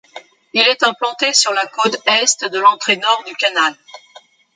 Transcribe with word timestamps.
Il 0.53 0.61
est 0.67 0.81
implanté 0.81 1.31
sur 1.31 1.53
la 1.53 1.67
côte 1.67 1.95
est 2.07 2.45
de 2.49 2.57
l'entrée 2.57 2.97
nord 2.97 3.23
du 3.27 3.35
canal. 3.35 3.75